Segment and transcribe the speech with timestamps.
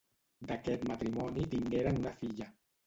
[0.51, 2.55] D'aquest matrimoni tingueren una filla.